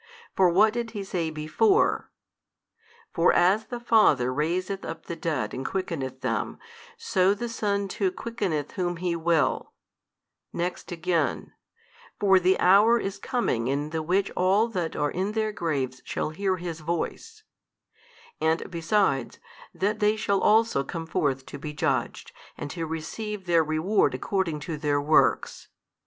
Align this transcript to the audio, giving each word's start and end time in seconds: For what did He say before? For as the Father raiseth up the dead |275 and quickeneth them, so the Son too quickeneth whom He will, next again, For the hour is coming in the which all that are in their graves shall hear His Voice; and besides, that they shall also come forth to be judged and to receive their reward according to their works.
For 0.35 0.49
what 0.49 0.73
did 0.73 0.91
He 0.97 1.03
say 1.03 1.29
before? 1.29 2.09
For 3.13 3.31
as 3.33 3.67
the 3.67 3.79
Father 3.79 4.33
raiseth 4.33 4.83
up 4.83 5.05
the 5.05 5.15
dead 5.15 5.51
|275 5.51 5.53
and 5.53 5.65
quickeneth 5.67 6.21
them, 6.21 6.57
so 6.97 7.35
the 7.35 7.47
Son 7.47 7.87
too 7.87 8.11
quickeneth 8.11 8.71
whom 8.71 8.97
He 8.97 9.15
will, 9.15 9.73
next 10.51 10.91
again, 10.91 11.53
For 12.19 12.39
the 12.39 12.59
hour 12.59 12.97
is 12.97 13.19
coming 13.19 13.67
in 13.67 13.91
the 13.91 14.01
which 14.01 14.31
all 14.31 14.67
that 14.69 14.95
are 14.95 15.11
in 15.11 15.33
their 15.33 15.51
graves 15.51 16.01
shall 16.03 16.31
hear 16.31 16.57
His 16.57 16.79
Voice; 16.79 17.43
and 18.39 18.71
besides, 18.71 19.37
that 19.71 19.99
they 19.99 20.15
shall 20.15 20.41
also 20.41 20.83
come 20.83 21.05
forth 21.05 21.45
to 21.45 21.59
be 21.59 21.73
judged 21.73 22.31
and 22.57 22.71
to 22.71 22.87
receive 22.87 23.45
their 23.45 23.63
reward 23.63 24.15
according 24.15 24.61
to 24.61 24.77
their 24.77 24.99
works. 24.99 25.67